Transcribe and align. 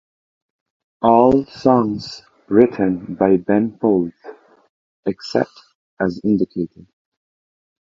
All 1.03 1.45
songs 1.45 2.23
written 2.47 3.13
by 3.19 3.37
Ben 3.37 3.77
Folds 3.77 4.15
except 5.05 5.51
as 5.99 6.19
indicated. 6.23 6.87